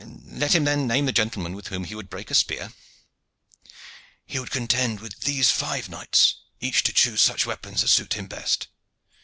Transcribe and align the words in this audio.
"Let 0.25 0.55
him 0.55 0.63
then 0.65 0.87
name 0.87 1.05
the 1.05 1.11
gentleman 1.11 1.53
with 1.53 1.67
whom 1.67 1.83
he 1.83 1.93
would 1.93 2.09
break 2.09 2.31
a 2.31 2.33
spear." 2.33 2.73
"He 4.25 4.39
would 4.39 4.49
contend 4.49 4.99
with 4.99 5.19
these 5.19 5.51
five 5.51 5.89
knights, 5.89 6.37
each 6.59 6.81
to 6.85 6.91
choose 6.91 7.21
such 7.21 7.45
weapons 7.45 7.83
as 7.83 7.91
suit 7.91 8.15
him 8.15 8.25
best." 8.25 8.65